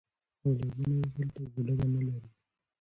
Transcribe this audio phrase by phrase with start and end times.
[0.45, 2.29] اولادونه یې هلته کوډله نه لري.